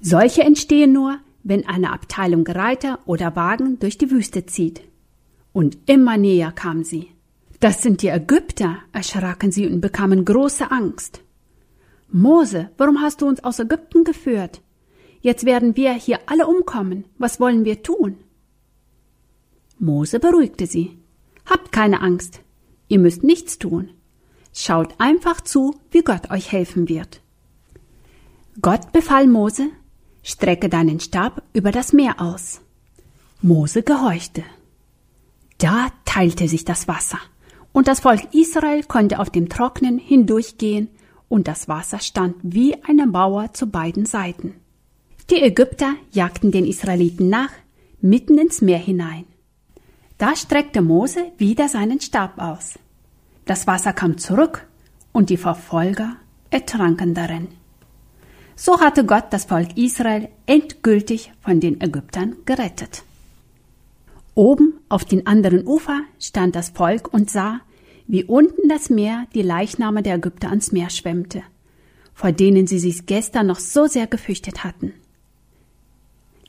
Solche 0.00 0.42
entstehen 0.42 0.92
nur, 0.92 1.20
wenn 1.44 1.68
eine 1.68 1.92
Abteilung 1.92 2.44
Reiter 2.44 2.98
oder 3.06 3.36
Wagen 3.36 3.78
durch 3.78 3.96
die 3.96 4.10
Wüste 4.10 4.46
zieht. 4.46 4.80
Und 5.52 5.78
immer 5.86 6.16
näher 6.16 6.50
kam 6.50 6.82
sie. 6.82 7.12
Das 7.60 7.80
sind 7.80 8.02
die 8.02 8.08
Ägypter, 8.08 8.78
erschraken 8.90 9.52
sie 9.52 9.68
und 9.68 9.82
bekamen 9.82 10.24
große 10.24 10.68
Angst. 10.72 11.20
Mose, 12.10 12.70
warum 12.76 13.00
hast 13.00 13.22
du 13.22 13.28
uns 13.28 13.44
aus 13.44 13.60
Ägypten 13.60 14.02
geführt? 14.02 14.60
Jetzt 15.20 15.44
werden 15.44 15.76
wir 15.76 15.92
hier 15.92 16.18
alle 16.26 16.48
umkommen. 16.48 17.04
Was 17.18 17.38
wollen 17.38 17.64
wir 17.64 17.84
tun? 17.84 18.16
Mose 19.78 20.18
beruhigte 20.18 20.66
sie. 20.66 20.98
Habt 21.46 21.70
keine 21.70 22.00
Angst. 22.00 22.40
Ihr 22.88 22.98
müsst 22.98 23.22
nichts 23.22 23.60
tun. 23.60 23.90
Schaut 24.54 24.94
einfach 24.98 25.40
zu, 25.40 25.74
wie 25.90 26.02
Gott 26.02 26.30
euch 26.30 26.52
helfen 26.52 26.88
wird. 26.88 27.20
Gott 28.62 28.92
befahl 28.92 29.26
Mose, 29.26 29.68
strecke 30.22 30.68
deinen 30.68 31.00
Stab 31.00 31.42
über 31.52 31.72
das 31.72 31.92
Meer 31.92 32.20
aus. 32.20 32.60
Mose 33.42 33.82
gehorchte. 33.82 34.44
Da 35.58 35.88
teilte 36.04 36.46
sich 36.46 36.64
das 36.64 36.86
Wasser, 36.86 37.18
und 37.72 37.88
das 37.88 38.00
Volk 38.00 38.32
Israel 38.32 38.84
konnte 38.84 39.18
auf 39.18 39.28
dem 39.28 39.48
Trocknen 39.48 39.98
hindurchgehen, 39.98 40.88
und 41.28 41.48
das 41.48 41.66
Wasser 41.66 41.98
stand 41.98 42.36
wie 42.42 42.76
eine 42.84 43.08
Mauer 43.08 43.52
zu 43.52 43.66
beiden 43.66 44.06
Seiten. 44.06 44.54
Die 45.30 45.42
Ägypter 45.42 45.94
jagten 46.12 46.52
den 46.52 46.64
Israeliten 46.64 47.28
nach, 47.28 47.50
mitten 48.00 48.38
ins 48.38 48.60
Meer 48.60 48.78
hinein. 48.78 49.24
Da 50.16 50.36
streckte 50.36 50.80
Mose 50.80 51.32
wieder 51.38 51.68
seinen 51.68 52.00
Stab 52.00 52.38
aus. 52.38 52.78
Das 53.44 53.66
Wasser 53.66 53.92
kam 53.92 54.18
zurück 54.18 54.66
und 55.12 55.30
die 55.30 55.36
Verfolger 55.36 56.16
ertranken 56.50 57.14
darin. 57.14 57.48
So 58.56 58.80
hatte 58.80 59.04
Gott 59.04 59.26
das 59.30 59.44
Volk 59.44 59.76
Israel 59.76 60.28
endgültig 60.46 61.32
von 61.40 61.60
den 61.60 61.80
Ägyptern 61.80 62.36
gerettet. 62.44 63.02
Oben 64.34 64.74
auf 64.88 65.04
den 65.04 65.26
anderen 65.26 65.66
Ufer 65.66 66.00
stand 66.20 66.56
das 66.56 66.70
Volk 66.70 67.12
und 67.12 67.30
sah, 67.30 67.60
wie 68.06 68.24
unten 68.24 68.68
das 68.68 68.90
Meer 68.90 69.26
die 69.34 69.42
Leichname 69.42 70.02
der 70.02 70.16
Ägypter 70.16 70.48
ans 70.48 70.72
Meer 70.72 70.90
schwemmte, 70.90 71.42
vor 72.12 72.32
denen 72.32 72.66
sie 72.66 72.78
sich 72.78 73.06
gestern 73.06 73.46
noch 73.46 73.60
so 73.60 73.86
sehr 73.86 74.06
gefürchtet 74.06 74.64
hatten. 74.64 74.92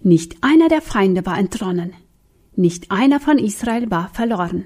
Nicht 0.02 0.38
einer 0.42 0.70
der 0.70 0.82
Feinde 0.82 1.26
war 1.26 1.38
entronnen, 1.38 1.94
nicht 2.56 2.92
einer 2.92 3.20
von 3.20 3.38
Israel 3.38 3.90
war 3.90 4.10
verloren. 4.10 4.66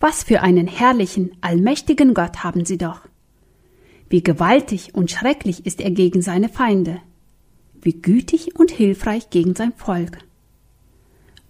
Was 0.00 0.24
für 0.24 0.40
einen 0.40 0.66
herrlichen, 0.66 1.32
allmächtigen 1.42 2.14
Gott 2.14 2.42
haben 2.42 2.64
sie 2.64 2.78
doch. 2.78 3.02
Wie 4.08 4.22
gewaltig 4.22 4.94
und 4.94 5.10
schrecklich 5.10 5.66
ist 5.66 5.80
er 5.80 5.90
gegen 5.90 6.22
seine 6.22 6.48
Feinde. 6.48 7.02
Wie 7.82 7.92
gütig 7.92 8.58
und 8.58 8.70
hilfreich 8.70 9.28
gegen 9.28 9.54
sein 9.54 9.74
Volk. 9.74 10.18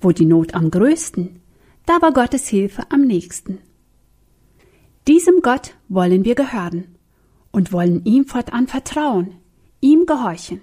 Wo 0.01 0.11
die 0.11 0.25
Not 0.25 0.55
am 0.55 0.71
größten, 0.71 1.41
da 1.87 2.03
war 2.03 2.13
Gottes 2.13 2.49
Hilfe 2.49 2.83
am 2.91 3.03
nächsten. 3.03 3.59
Diesem 5.07 5.43
Gott 5.43 5.75
wollen 5.89 6.25
wir 6.25 6.35
gehören 6.35 6.97
und 7.53 7.73
wollen 7.73 8.05
ihm 8.05 8.27
fortan 8.27 8.67
vertrauen, 8.67 9.37
ihm 9.81 10.07
gehorchen. 10.07 10.61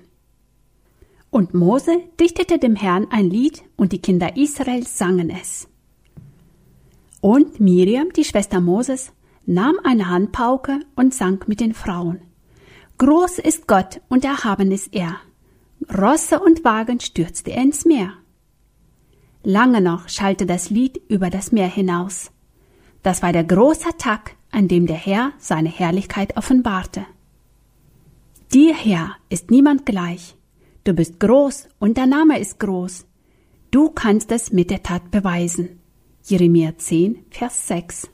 Und 1.30 1.54
Mose 1.54 2.02
dichtete 2.19 2.60
dem 2.60 2.76
Herrn 2.76 3.08
ein 3.12 3.30
Lied 3.30 3.63
und 3.78 3.93
die 3.93 4.02
Kinder 4.02 4.36
Israels 4.36 4.97
sangen 4.97 5.30
es. 5.30 5.67
Und 7.21 7.60
Miriam, 7.60 8.12
die 8.13 8.23
Schwester 8.23 8.62
Moses, 8.62 9.12
nahm 9.45 9.75
eine 9.84 10.10
Handpauke 10.10 10.80
und 10.95 11.13
sang 11.13 11.43
mit 11.47 11.60
den 11.60 11.73
Frauen. 11.73 12.21
Groß 12.97 13.39
ist 13.39 13.67
Gott 13.67 14.01
und 14.10 14.25
erhaben 14.25 14.71
ist 14.71 14.93
er. 14.93 15.17
Rosse 15.95 16.39
und 16.39 16.63
Wagen 16.63 16.99
stürzte 16.99 17.51
er 17.51 17.63
ins 17.63 17.86
Meer. 17.86 18.13
Lange 19.43 19.82
noch 19.82 20.10
schallte 20.10 20.45
das 20.45 20.69
Lied 20.69 21.01
über 21.08 21.30
das 21.30 21.51
Meer 21.51 21.67
hinaus. 21.67 22.32
Das 23.03 23.21
war 23.21 23.32
der 23.32 23.43
große 23.43 23.97
Tag, 23.97 24.36
an 24.51 24.67
dem 24.67 24.88
der 24.88 24.97
Herr 24.97 25.32
seine 25.38 25.69
Herrlichkeit 25.69 26.36
offenbarte. 26.36 27.06
Dir, 28.53 28.73
Herr, 28.75 29.15
ist 29.30 29.51
niemand 29.51 29.86
gleich. 29.86 30.36
Du 30.84 30.93
bist 30.93 31.19
groß 31.19 31.69
und 31.80 31.97
dein 31.97 32.10
Name 32.10 32.39
ist 32.39 32.60
groß. 32.60 33.06
Du 33.71 33.89
kannst 33.89 34.32
es 34.32 34.51
mit 34.51 34.69
der 34.69 34.84
Tat 34.84 35.12
beweisen. 35.12 35.77
Jeremia 36.30 36.78
10, 36.78 37.20
Vers 37.30 37.68
6. 37.68 38.10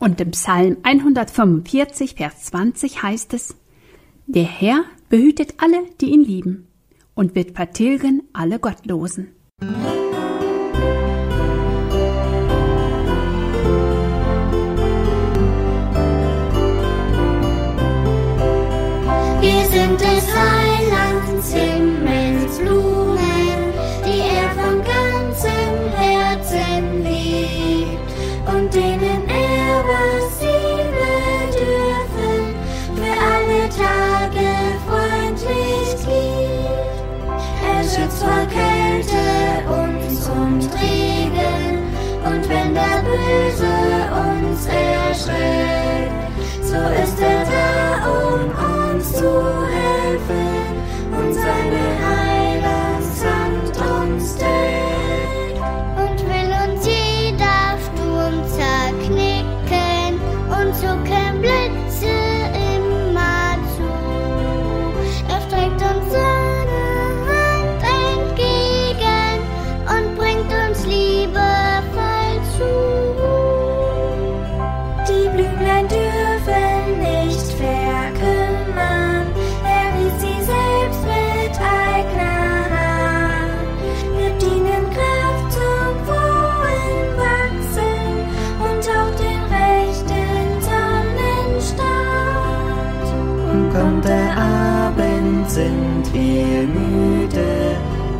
Und 0.00 0.20
im 0.20 0.32
Psalm 0.32 0.78
145, 0.82 2.16
Vers 2.16 2.42
20 2.46 3.04
heißt 3.04 3.34
es, 3.34 3.54
Der 4.26 4.42
Herr 4.42 4.82
behütet 5.08 5.54
alle, 5.58 5.84
die 6.00 6.10
ihn 6.10 6.24
lieben, 6.24 6.66
und 7.14 7.36
wird 7.36 7.52
vertilgen 7.52 8.24
alle 8.32 8.58
Gottlosen. 8.58 9.28
Wir 19.40 19.64
sind 19.70 20.00
des 20.00 20.19
wenn 43.10 43.69
sind 95.60 96.14
wir 96.14 96.62
müde, 96.78 97.52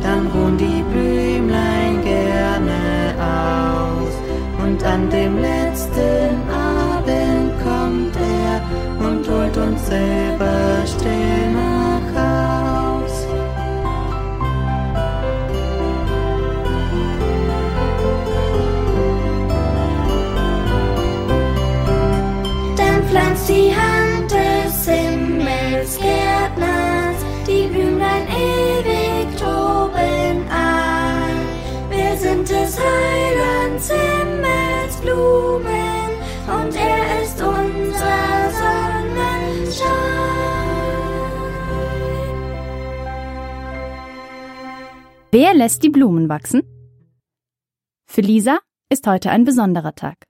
dann 0.03 0.27
ruhen 0.27 0.57
die 0.57 0.83
Blümlein 0.91 2.03
gerne 2.03 2.81
aus. 3.17 4.13
Und 4.63 4.83
an 4.83 5.09
dem 5.09 5.41
Wer 45.33 45.53
lässt 45.53 45.81
die 45.83 45.89
Blumen 45.89 46.27
wachsen? 46.27 46.61
Für 48.05 48.19
Lisa 48.19 48.59
ist 48.89 49.07
heute 49.07 49.31
ein 49.31 49.45
besonderer 49.45 49.95
Tag. 49.95 50.27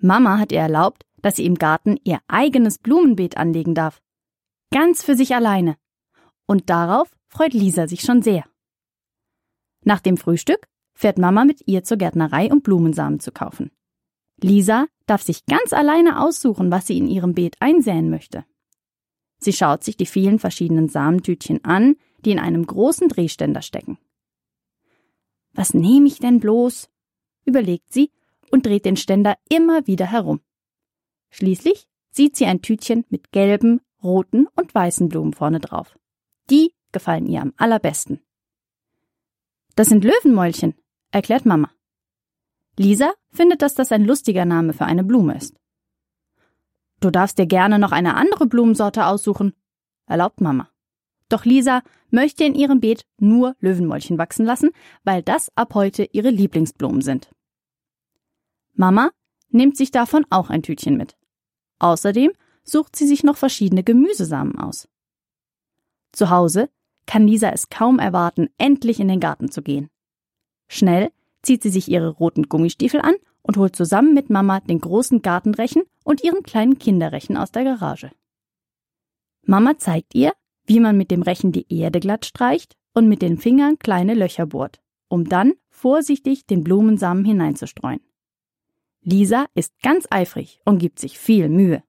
Mama 0.00 0.38
hat 0.38 0.50
ihr 0.50 0.60
erlaubt, 0.60 1.04
dass 1.20 1.36
sie 1.36 1.44
im 1.44 1.56
Garten 1.56 1.98
ihr 2.04 2.18
eigenes 2.26 2.78
Blumenbeet 2.78 3.36
anlegen 3.36 3.74
darf. 3.74 4.00
Ganz 4.72 5.04
für 5.04 5.14
sich 5.14 5.34
alleine. 5.34 5.76
Und 6.46 6.70
darauf 6.70 7.14
freut 7.28 7.52
Lisa 7.52 7.86
sich 7.86 8.00
schon 8.00 8.22
sehr. 8.22 8.46
Nach 9.84 10.00
dem 10.00 10.16
Frühstück 10.16 10.66
fährt 10.94 11.18
Mama 11.18 11.44
mit 11.44 11.60
ihr 11.66 11.84
zur 11.84 11.98
Gärtnerei, 11.98 12.50
um 12.50 12.62
Blumensamen 12.62 13.20
zu 13.20 13.30
kaufen. 13.30 13.72
Lisa 14.40 14.86
darf 15.04 15.20
sich 15.20 15.44
ganz 15.44 15.74
alleine 15.74 16.22
aussuchen, 16.22 16.70
was 16.70 16.86
sie 16.86 16.96
in 16.96 17.08
ihrem 17.08 17.34
Beet 17.34 17.56
einsäen 17.60 18.08
möchte. 18.08 18.46
Sie 19.38 19.52
schaut 19.52 19.84
sich 19.84 19.98
die 19.98 20.06
vielen 20.06 20.38
verschiedenen 20.38 20.88
Samentütchen 20.88 21.62
an, 21.62 21.96
die 22.24 22.32
in 22.32 22.38
einem 22.38 22.66
großen 22.66 23.08
Drehständer 23.08 23.62
stecken. 23.62 23.98
Was 25.52 25.74
nehme 25.74 26.06
ich 26.06 26.18
denn 26.18 26.40
bloß? 26.40 26.90
überlegt 27.44 27.92
sie 27.92 28.10
und 28.50 28.66
dreht 28.66 28.84
den 28.84 28.96
Ständer 28.96 29.36
immer 29.48 29.86
wieder 29.86 30.06
herum. 30.06 30.40
Schließlich 31.30 31.86
sieht 32.10 32.36
sie 32.36 32.46
ein 32.46 32.62
Tütchen 32.62 33.04
mit 33.08 33.32
gelben, 33.32 33.80
roten 34.02 34.46
und 34.54 34.74
weißen 34.74 35.08
Blumen 35.08 35.32
vorne 35.32 35.60
drauf. 35.60 35.98
Die 36.50 36.74
gefallen 36.92 37.26
ihr 37.26 37.42
am 37.42 37.52
allerbesten. 37.56 38.20
Das 39.74 39.88
sind 39.88 40.04
Löwenmäulchen, 40.04 40.74
erklärt 41.10 41.46
Mama. 41.46 41.70
Lisa 42.76 43.12
findet, 43.30 43.62
dass 43.62 43.74
das 43.74 43.92
ein 43.92 44.04
lustiger 44.04 44.44
Name 44.44 44.72
für 44.72 44.84
eine 44.84 45.04
Blume 45.04 45.36
ist. 45.36 45.58
Du 47.00 47.10
darfst 47.10 47.38
dir 47.38 47.46
gerne 47.46 47.78
noch 47.78 47.92
eine 47.92 48.14
andere 48.14 48.46
Blumensorte 48.46 49.06
aussuchen, 49.06 49.54
erlaubt 50.06 50.40
Mama. 50.40 50.70
Doch 51.28 51.44
Lisa 51.44 51.82
möchte 52.10 52.44
in 52.44 52.54
ihrem 52.54 52.80
Beet 52.80 53.04
nur 53.18 53.54
Löwenmäulchen 53.60 54.18
wachsen 54.18 54.46
lassen, 54.46 54.70
weil 55.04 55.22
das 55.22 55.50
ab 55.56 55.74
heute 55.74 56.08
ihre 56.12 56.30
Lieblingsblumen 56.30 57.02
sind. 57.02 57.30
Mama 58.74 59.10
nimmt 59.50 59.76
sich 59.76 59.90
davon 59.90 60.24
auch 60.30 60.50
ein 60.50 60.62
Tütchen 60.62 60.96
mit. 60.96 61.16
Außerdem 61.78 62.32
sucht 62.64 62.96
sie 62.96 63.06
sich 63.06 63.24
noch 63.24 63.36
verschiedene 63.36 63.82
Gemüsesamen 63.82 64.58
aus. 64.58 64.88
Zu 66.12 66.30
Hause 66.30 66.70
kann 67.06 67.26
Lisa 67.26 67.50
es 67.50 67.70
kaum 67.70 67.98
erwarten, 67.98 68.48
endlich 68.58 69.00
in 69.00 69.08
den 69.08 69.20
Garten 69.20 69.50
zu 69.50 69.62
gehen. 69.62 69.88
Schnell 70.68 71.10
zieht 71.42 71.62
sie 71.62 71.70
sich 71.70 71.88
ihre 71.88 72.08
roten 72.08 72.48
Gummistiefel 72.48 73.00
an 73.00 73.14
und 73.42 73.56
holt 73.56 73.74
zusammen 73.74 74.14
mit 74.14 74.28
Mama 74.30 74.60
den 74.60 74.80
großen 74.80 75.22
Gartenrechen 75.22 75.82
und 76.04 76.22
ihren 76.22 76.42
kleinen 76.42 76.78
Kinderrechen 76.78 77.36
aus 77.36 77.50
der 77.50 77.64
Garage. 77.64 78.10
Mama 79.42 79.78
zeigt 79.78 80.14
ihr, 80.14 80.32
wie 80.68 80.80
man 80.80 80.96
mit 80.96 81.10
dem 81.10 81.22
Rechen 81.22 81.50
die 81.50 81.66
Erde 81.72 81.98
glatt 81.98 82.26
streicht 82.26 82.76
und 82.92 83.08
mit 83.08 83.22
den 83.22 83.38
Fingern 83.38 83.78
kleine 83.78 84.14
Löcher 84.14 84.46
bohrt, 84.46 84.80
um 85.08 85.28
dann 85.28 85.54
vorsichtig 85.70 86.46
den 86.46 86.62
Blumensamen 86.62 87.24
hineinzustreuen. 87.24 88.00
Lisa 89.00 89.46
ist 89.54 89.72
ganz 89.82 90.06
eifrig 90.10 90.60
und 90.64 90.78
gibt 90.78 90.98
sich 90.98 91.18
viel 91.18 91.48
Mühe. 91.48 91.82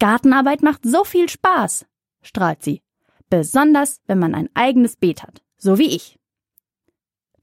Gartenarbeit 0.00 0.62
macht 0.62 0.82
so 0.84 1.04
viel 1.04 1.28
Spaß, 1.28 1.86
strahlt 2.22 2.62
sie, 2.62 2.82
besonders 3.30 4.00
wenn 4.06 4.18
man 4.18 4.34
ein 4.34 4.50
eigenes 4.54 4.96
Beet 4.96 5.22
hat, 5.22 5.42
so 5.56 5.78
wie 5.78 5.94
ich. 5.94 6.18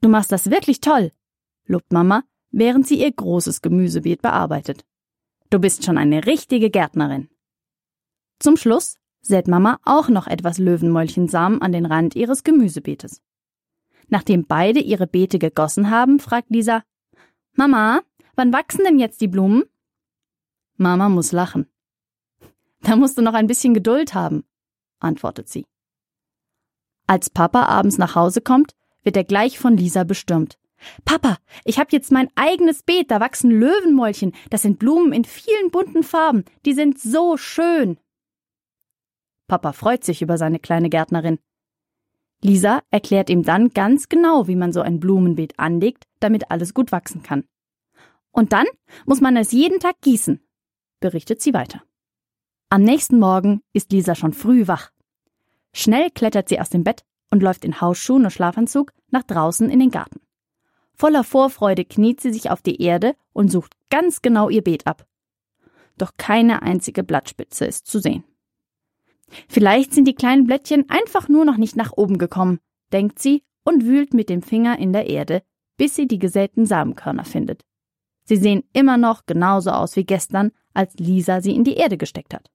Du 0.01 0.09
machst 0.09 0.31
das 0.31 0.51
wirklich 0.51 0.81
toll, 0.81 1.13
lobt 1.65 1.93
Mama, 1.93 2.23
während 2.51 2.85
sie 2.85 2.99
ihr 2.99 3.11
großes 3.11 3.61
Gemüsebeet 3.61 4.21
bearbeitet. 4.21 4.85
Du 5.49 5.59
bist 5.59 5.85
schon 5.85 5.97
eine 5.97 6.25
richtige 6.25 6.69
Gärtnerin. 6.69 7.29
Zum 8.39 8.57
Schluss 8.57 8.97
sät 9.23 9.47
Mama 9.47 9.79
auch 9.83 10.09
noch 10.09 10.27
etwas 10.27 10.59
Löwenmäulchensamen 10.59 11.61
an 11.61 11.71
den 11.71 11.87
Rand 11.87 12.15
ihres 12.15 12.43
Gemüsebeetes. 12.43 13.21
Nachdem 14.09 14.45
beide 14.45 14.79
ihre 14.79 15.07
Beete 15.07 15.39
gegossen 15.39 15.89
haben, 15.89 16.19
fragt 16.19 16.51
Lisa, 16.51 16.83
Mama, 17.55 18.01
wann 18.35 18.53
wachsen 18.53 18.83
denn 18.83 18.99
jetzt 18.99 19.21
die 19.21 19.27
Blumen? 19.27 19.63
Mama 20.77 21.09
muss 21.09 21.31
lachen. 21.31 21.67
Da 22.81 22.95
musst 22.95 23.17
du 23.17 23.21
noch 23.21 23.33
ein 23.33 23.47
bisschen 23.47 23.73
Geduld 23.73 24.13
haben, 24.13 24.43
antwortet 24.99 25.47
sie. 25.47 25.65
Als 27.07 27.29
Papa 27.29 27.63
abends 27.65 27.97
nach 27.97 28.15
Hause 28.15 28.41
kommt, 28.41 28.75
wird 29.03 29.17
er 29.17 29.23
gleich 29.23 29.57
von 29.57 29.77
Lisa 29.77 30.03
bestürmt. 30.03 30.57
Papa, 31.05 31.37
ich 31.63 31.79
habe 31.79 31.89
jetzt 31.91 32.11
mein 32.11 32.29
eigenes 32.35 32.83
Beet, 32.83 33.09
da 33.09 33.21
wachsen 33.21 33.51
Löwenmäulchen, 33.51 34.33
das 34.49 34.63
sind 34.63 34.79
Blumen 34.79 35.13
in 35.13 35.23
vielen 35.23 35.71
bunten 35.71 36.03
Farben, 36.03 36.43
die 36.65 36.73
sind 36.73 36.99
so 36.99 37.37
schön. 37.37 37.97
Papa 39.47 39.73
freut 39.73 40.03
sich 40.03 40.21
über 40.21 40.37
seine 40.37 40.59
kleine 40.59 40.89
Gärtnerin. 40.89 41.39
Lisa 42.41 42.81
erklärt 42.89 43.29
ihm 43.29 43.43
dann 43.43 43.69
ganz 43.69 44.09
genau, 44.09 44.47
wie 44.47 44.55
man 44.55 44.73
so 44.73 44.81
ein 44.81 44.99
Blumenbeet 44.99 45.57
anlegt, 45.57 46.05
damit 46.19 46.51
alles 46.51 46.73
gut 46.73 46.91
wachsen 46.91 47.23
kann. 47.23 47.45
Und 48.31 48.51
dann 48.51 48.65
muss 49.05 49.21
man 49.21 49.37
es 49.37 49.51
jeden 49.51 49.79
Tag 49.79 50.01
gießen, 50.01 50.41
berichtet 50.99 51.41
sie 51.41 51.53
weiter. 51.53 51.83
Am 52.69 52.81
nächsten 52.81 53.19
Morgen 53.19 53.61
ist 53.71 53.91
Lisa 53.91 54.15
schon 54.15 54.33
früh 54.33 54.67
wach. 54.67 54.91
Schnell 55.73 56.09
klettert 56.09 56.49
sie 56.49 56.59
aus 56.59 56.69
dem 56.69 56.83
Bett 56.83 57.03
und 57.29 57.43
läuft 57.43 57.63
in 57.63 57.79
Hausschuhen 57.79 58.25
und 58.25 58.31
Schlafanzug 58.31 58.91
nach 59.09 59.23
draußen 59.23 59.69
in 59.69 59.79
den 59.79 59.91
Garten. 59.91 60.19
Voller 60.95 61.23
Vorfreude 61.23 61.85
kniet 61.85 62.21
sie 62.21 62.33
sich 62.33 62.49
auf 62.49 62.61
die 62.61 62.81
Erde 62.81 63.15
und 63.31 63.49
sucht 63.49 63.73
ganz 63.89 64.21
genau 64.21 64.49
ihr 64.49 64.63
Beet 64.63 64.85
ab. 64.85 65.05
Doch 65.97 66.11
keine 66.17 66.61
einzige 66.61 67.03
Blattspitze 67.03 67.65
ist 67.65 67.87
zu 67.87 67.99
sehen. 67.99 68.23
Vielleicht 69.47 69.93
sind 69.93 70.07
die 70.07 70.15
kleinen 70.15 70.45
Blättchen 70.45 70.89
einfach 70.89 71.29
nur 71.29 71.45
noch 71.45 71.57
nicht 71.57 71.75
nach 71.75 71.93
oben 71.93 72.17
gekommen, 72.17 72.59
denkt 72.91 73.19
sie 73.19 73.43
und 73.63 73.85
wühlt 73.85 74.13
mit 74.13 74.29
dem 74.29 74.41
Finger 74.41 74.77
in 74.79 74.93
der 74.93 75.07
Erde, 75.07 75.43
bis 75.77 75.95
sie 75.95 76.07
die 76.07 76.19
gesäten 76.19 76.65
Samenkörner 76.65 77.25
findet. 77.25 77.65
Sie 78.25 78.37
sehen 78.37 78.63
immer 78.73 78.97
noch 78.97 79.25
genauso 79.25 79.71
aus 79.71 79.95
wie 79.95 80.05
gestern, 80.05 80.51
als 80.73 80.95
Lisa 80.95 81.41
sie 81.41 81.55
in 81.55 81.63
die 81.63 81.75
Erde 81.75 81.97
gesteckt 81.97 82.33
hat. 82.33 82.49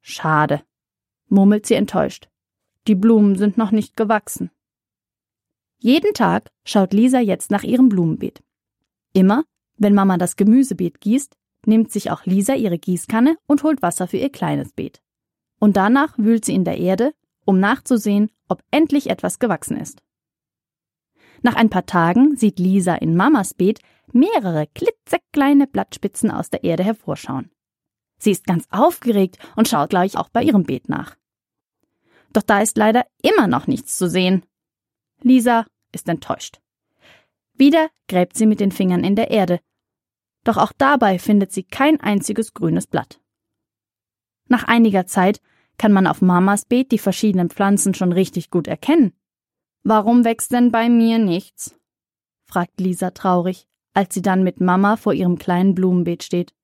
Schade, 0.00 0.62
murmelt 1.28 1.66
sie 1.66 1.74
enttäuscht. 1.74 2.28
Die 2.86 2.94
Blumen 2.94 3.36
sind 3.36 3.58
noch 3.58 3.70
nicht 3.70 3.96
gewachsen. 3.96 4.50
Jeden 5.78 6.14
Tag 6.14 6.50
schaut 6.64 6.92
Lisa 6.92 7.20
jetzt 7.20 7.50
nach 7.50 7.64
ihrem 7.64 7.88
Blumenbeet. 7.88 8.42
Immer, 9.12 9.44
wenn 9.76 9.94
Mama 9.94 10.16
das 10.16 10.36
Gemüsebeet 10.36 11.00
gießt, 11.00 11.36
nimmt 11.66 11.92
sich 11.92 12.10
auch 12.10 12.24
Lisa 12.24 12.54
ihre 12.54 12.78
Gießkanne 12.78 13.36
und 13.46 13.62
holt 13.62 13.82
Wasser 13.82 14.08
für 14.08 14.16
ihr 14.16 14.30
kleines 14.30 14.72
Beet. 14.72 15.01
Und 15.62 15.76
danach 15.76 16.18
wühlt 16.18 16.44
sie 16.44 16.56
in 16.56 16.64
der 16.64 16.78
Erde, 16.78 17.14
um 17.44 17.60
nachzusehen, 17.60 18.32
ob 18.48 18.64
endlich 18.72 19.08
etwas 19.08 19.38
gewachsen 19.38 19.76
ist. 19.76 20.02
Nach 21.42 21.54
ein 21.54 21.70
paar 21.70 21.86
Tagen 21.86 22.36
sieht 22.36 22.58
Lisa 22.58 22.96
in 22.96 23.14
Mamas 23.14 23.54
Beet 23.54 23.78
mehrere 24.12 24.66
klitzekleine 24.74 25.68
Blattspitzen 25.68 26.32
aus 26.32 26.50
der 26.50 26.64
Erde 26.64 26.82
hervorschauen. 26.82 27.52
Sie 28.18 28.32
ist 28.32 28.44
ganz 28.44 28.66
aufgeregt 28.70 29.38
und 29.54 29.68
schaut 29.68 29.90
gleich 29.90 30.16
auch 30.16 30.30
bei 30.30 30.42
ihrem 30.42 30.64
Beet 30.64 30.88
nach. 30.88 31.14
Doch 32.32 32.42
da 32.42 32.60
ist 32.60 32.76
leider 32.76 33.06
immer 33.22 33.46
noch 33.46 33.68
nichts 33.68 33.96
zu 33.96 34.10
sehen. 34.10 34.44
Lisa 35.20 35.64
ist 35.92 36.08
enttäuscht. 36.08 36.60
Wieder 37.52 37.88
gräbt 38.08 38.36
sie 38.36 38.46
mit 38.46 38.58
den 38.58 38.72
Fingern 38.72 39.04
in 39.04 39.14
der 39.14 39.30
Erde. 39.30 39.60
Doch 40.42 40.56
auch 40.56 40.72
dabei 40.76 41.20
findet 41.20 41.52
sie 41.52 41.62
kein 41.62 42.00
einziges 42.00 42.52
grünes 42.52 42.88
Blatt. 42.88 43.20
Nach 44.48 44.64
einiger 44.64 45.06
Zeit 45.06 45.40
kann 45.82 45.90
man 45.90 46.06
auf 46.06 46.22
Mamas 46.22 46.64
Beet 46.64 46.92
die 46.92 46.98
verschiedenen 46.98 47.50
Pflanzen 47.50 47.92
schon 47.92 48.12
richtig 48.12 48.50
gut 48.50 48.68
erkennen. 48.68 49.14
Warum 49.82 50.24
wächst 50.24 50.52
denn 50.52 50.70
bei 50.70 50.88
mir 50.88 51.18
nichts? 51.18 51.74
fragt 52.44 52.80
Lisa 52.80 53.10
traurig, 53.10 53.66
als 53.92 54.14
sie 54.14 54.22
dann 54.22 54.44
mit 54.44 54.60
Mama 54.60 54.96
vor 54.96 55.12
ihrem 55.12 55.38
kleinen 55.38 55.74
Blumenbeet 55.74 56.22
steht. 56.22 56.54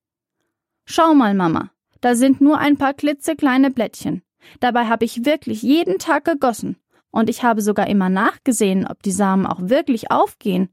Schau 0.85 1.15
mal, 1.15 1.35
Mama, 1.35 1.73
da 2.01 2.15
sind 2.15 2.41
nur 2.41 2.59
ein 2.59 2.77
paar 2.77 2.95
klitzekleine 2.95 3.73
Blättchen. 3.73 4.23
Dabei 4.61 4.87
habe 4.87 5.05
ich 5.05 5.25
wirklich 5.25 5.63
jeden 5.63 5.99
Tag 5.99 6.25
gegossen. 6.25 6.77
Und 7.11 7.29
ich 7.29 7.43
habe 7.43 7.61
sogar 7.61 7.89
immer 7.89 8.11
nachgesehen, 8.11 8.87
ob 8.87 9.03
die 9.03 9.11
Samen 9.11 9.47
auch 9.47 9.63
wirklich 9.63 10.13
aufgehen. 10.13 10.69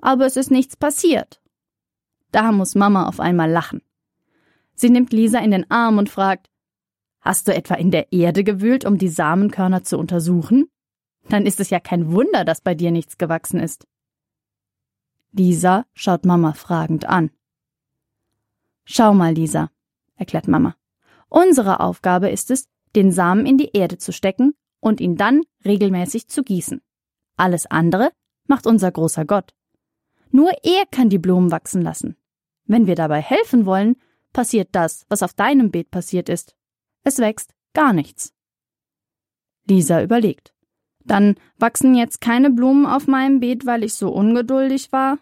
Aber 0.00 0.24
es 0.24 0.38
ist 0.38 0.50
nichts 0.50 0.74
passiert. 0.74 1.42
Da 2.32 2.50
muss 2.50 2.74
Mama 2.74 3.06
auf 3.06 3.20
einmal 3.20 3.50
lachen. 3.50 3.82
Sie 4.74 4.88
nimmt 4.88 5.12
Lisa 5.12 5.40
in 5.40 5.50
den 5.50 5.70
Arm 5.70 5.98
und 5.98 6.08
fragt, 6.08 6.49
Hast 7.20 7.48
du 7.48 7.54
etwa 7.54 7.74
in 7.74 7.90
der 7.90 8.12
Erde 8.12 8.44
gewühlt, 8.44 8.84
um 8.84 8.98
die 8.98 9.08
Samenkörner 9.08 9.84
zu 9.84 9.98
untersuchen? 9.98 10.70
Dann 11.28 11.46
ist 11.46 11.60
es 11.60 11.70
ja 11.70 11.80
kein 11.80 12.12
Wunder, 12.12 12.44
dass 12.44 12.60
bei 12.60 12.74
dir 12.74 12.90
nichts 12.90 13.18
gewachsen 13.18 13.60
ist. 13.60 13.86
Lisa 15.32 15.86
schaut 15.94 16.24
Mama 16.24 16.54
fragend 16.54 17.04
an. 17.04 17.30
Schau 18.84 19.14
mal, 19.14 19.34
Lisa, 19.34 19.70
erklärt 20.16 20.48
Mama. 20.48 20.74
Unsere 21.28 21.80
Aufgabe 21.80 22.30
ist 22.30 22.50
es, 22.50 22.68
den 22.96 23.12
Samen 23.12 23.46
in 23.46 23.56
die 23.56 23.70
Erde 23.72 23.98
zu 23.98 24.12
stecken 24.12 24.54
und 24.80 25.00
ihn 25.00 25.16
dann 25.16 25.42
regelmäßig 25.64 26.28
zu 26.28 26.42
gießen. 26.42 26.80
Alles 27.36 27.66
andere 27.66 28.10
macht 28.48 28.66
unser 28.66 28.90
großer 28.90 29.24
Gott. 29.24 29.54
Nur 30.32 30.50
er 30.64 30.86
kann 30.90 31.08
die 31.08 31.18
Blumen 31.18 31.52
wachsen 31.52 31.82
lassen. 31.82 32.16
Wenn 32.64 32.86
wir 32.86 32.96
dabei 32.96 33.20
helfen 33.20 33.66
wollen, 33.66 33.96
passiert 34.32 34.70
das, 34.72 35.06
was 35.08 35.22
auf 35.22 35.34
deinem 35.34 35.70
Beet 35.70 35.90
passiert 35.90 36.28
ist. 36.28 36.56
Es 37.02 37.18
wächst 37.18 37.54
gar 37.72 37.92
nichts. 37.92 38.34
Lisa 39.66 40.02
überlegt. 40.02 40.54
Dann 41.04 41.36
wachsen 41.56 41.94
jetzt 41.94 42.20
keine 42.20 42.50
Blumen 42.50 42.86
auf 42.86 43.06
meinem 43.06 43.40
Beet, 43.40 43.66
weil 43.66 43.84
ich 43.84 43.94
so 43.94 44.10
ungeduldig 44.10 44.92
war? 44.92 45.18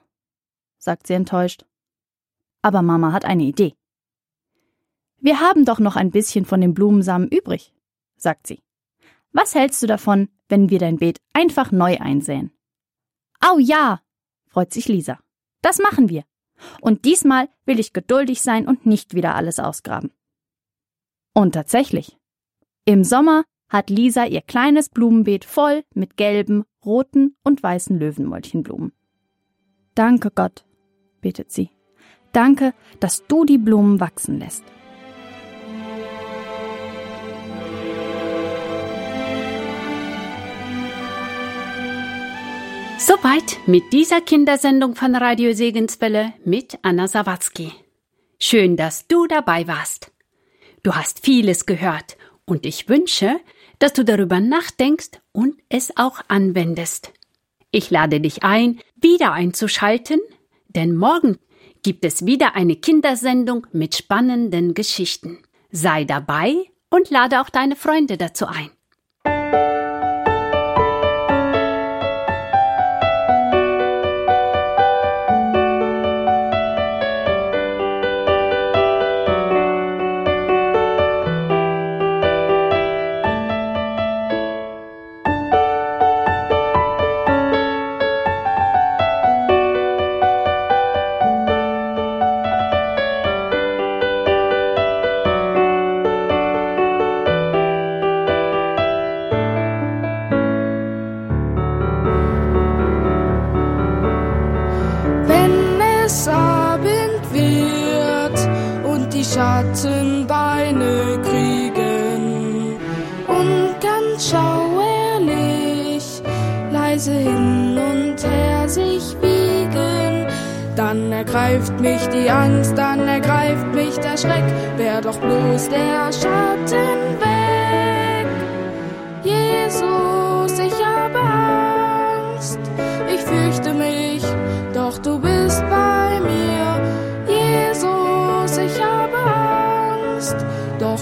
sagt 0.79 1.07
sie 1.07 1.15
enttäuscht. 1.15 1.65
Aber 2.63 2.83
Mama 2.83 3.13
hat 3.13 3.25
eine 3.25 3.45
Idee. 3.45 3.75
Wir 5.21 5.41
haben 5.41 5.65
doch 5.65 5.79
noch 5.79 5.97
ein 5.97 6.11
bisschen 6.11 6.45
von 6.45 6.61
den 6.61 6.75
Blumensamen 6.75 7.29
übrig, 7.29 7.75
sagt 8.17 8.47
sie. 8.47 8.63
Was 9.33 9.55
hältst 9.55 9.83
du 9.83 9.87
davon, 9.87 10.29
wenn 10.49 10.71
wir 10.71 10.79
dein 10.79 10.97
Beet 10.97 11.21
einfach 11.33 11.73
neu 11.73 11.99
einsäen? 11.99 12.53
Au 13.41 13.59
ja, 13.59 14.01
freut 14.47 14.73
sich 14.73 14.89
Lisa. 14.89 15.19
Das 15.63 15.79
machen 15.79 16.09
wir. 16.09 16.25
Und 16.81 17.05
diesmal 17.05 17.49
will 17.65 17.79
ich 17.79 17.93
geduldig 17.93 18.43
sein 18.43 18.67
und 18.67 18.87
nicht 18.87 19.15
wieder 19.15 19.35
alles 19.35 19.59
ausgraben. 19.59 20.11
Und 21.39 21.53
tatsächlich. 21.53 22.17
Im 22.85 23.05
Sommer 23.05 23.45
hat 23.69 23.91
Lisa 23.91 24.25
ihr 24.25 24.41
kleines 24.41 24.89
Blumenbeet 24.89 25.45
voll 25.45 25.85
mit 25.95 26.17
gelben, 26.17 26.65
roten 26.85 27.37
und 27.45 27.63
weißen 27.63 27.97
Löwenmäulchenblumen. 27.97 28.91
Danke 29.95 30.33
Gott, 30.35 30.65
betet 31.21 31.53
sie. 31.53 31.71
Danke, 32.33 32.75
dass 32.99 33.25
du 33.29 33.45
die 33.45 33.59
Blumen 33.59 34.01
wachsen 34.01 34.41
lässt. 34.41 34.65
Soweit 42.99 43.59
mit 43.69 43.85
dieser 43.93 44.21
Kindersendung 44.21 44.97
von 44.97 45.15
Radio 45.15 45.53
Segenswelle 45.53 46.33
mit 46.45 46.81
Anna 46.83 47.07
Sawatzki. 47.07 47.71
Schön, 48.41 48.77
dass 48.77 49.07
du 49.07 49.29
dabei 49.29 49.69
warst. 49.69 50.11
Du 50.83 50.95
hast 50.95 51.25
vieles 51.25 51.67
gehört 51.67 52.17
und 52.45 52.65
ich 52.67 52.89
wünsche, 52.89 53.41
dass 53.79 53.93
du 53.93 54.05
darüber 54.05 54.41
nachdenkst 54.41 55.21
und 55.33 55.61
es 55.69 55.97
auch 55.97 56.21
anwendest. 56.29 57.13
Ich 57.71 57.91
lade 57.91 58.21
dich 58.21 58.43
ein, 58.43 58.81
wieder 58.97 59.33
einzuschalten, 59.33 60.21
denn 60.69 60.97
morgen 60.97 61.39
gibt 61.83 62.05
es 62.05 62.25
wieder 62.27 62.55
eine 62.57 62.77
Kindersendung 62.77 63.67
mit 63.73 63.95
spannenden 63.97 64.75
Geschichten. 64.75 65.39
Sei 65.71 66.05
dabei 66.05 66.55
und 66.91 67.11
lade 67.11 67.41
auch 67.41 67.51
deine 67.51 67.77
Freunde 67.77 68.17
dazu 68.17 68.47
ein. 68.47 68.71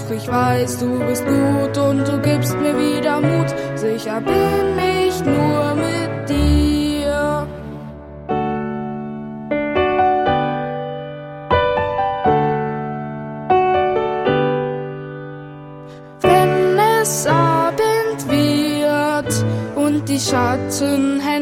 Doch 0.07 0.15
ich 0.15 0.27
weiß, 0.27 0.79
du 0.79 0.99
bist 0.99 1.25
gut 1.25 1.77
und 1.77 2.07
du 2.07 2.19
gibst 2.21 2.57
mir 2.59 2.77
wieder 2.77 3.21
Mut. 3.21 3.53
Sicher 3.75 4.21
bin 4.21 4.77
ich 5.07 5.23
nur 5.23 5.75
mit 5.75 6.29
dir. 6.29 7.47
Wenn 16.21 16.79
es 17.01 17.27
Abend 17.27 18.29
wird 18.29 19.45
und 19.75 20.07
die 20.07 20.19
Schatten 20.19 21.19
Hände 21.19 21.36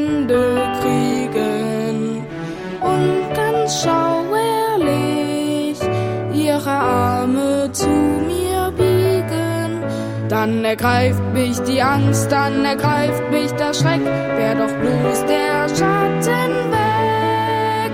dann 10.45 10.63
ergreift 10.63 11.23
mich 11.33 11.59
die 11.61 11.81
Angst, 11.81 12.31
dann 12.31 12.63
ergreift 12.63 13.31
mich 13.31 13.51
der 13.53 13.73
Schreck, 13.73 14.05
wär 14.05 14.53
doch 14.53 14.73
bloß 14.81 15.25
der 15.25 15.69
Schatten 15.69 16.71
weg. 16.71 17.93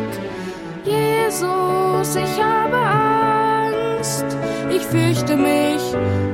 Jesus, 0.84 2.16
ich 2.16 2.44
habe 2.44 2.76
Angst, 2.76 4.26
ich 4.70 4.82
fürchte 4.82 5.38
mich, 5.38 5.82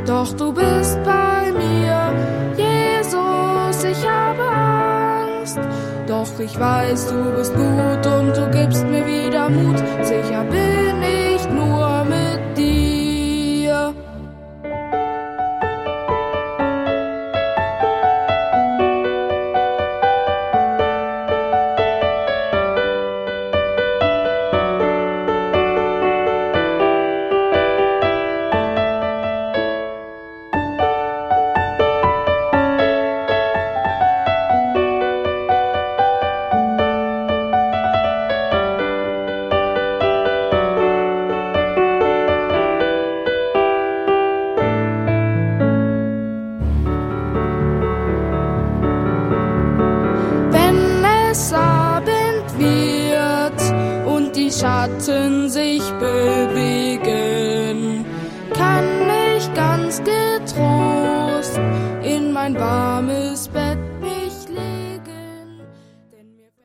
doch 0.07 0.33
du 0.33 0.53
bist 0.53 0.97
bei 1.03 1.51
mir. 1.51 2.13
Jesus, 2.57 3.83
ich 3.83 4.09
habe 4.09 4.41
Angst, 4.41 5.59
doch 6.07 6.39
ich 6.39 6.59
weiß, 6.59 7.09
du 7.09 7.31
bist 7.35 7.53
gut 7.53 8.05
und 8.07 8.35
du 8.35 8.49
gibst 8.49 8.83
mir 8.87 9.05
wieder 9.05 9.49
Mut. 9.49 9.77
Sicher 10.01 10.43
bin 10.45 10.66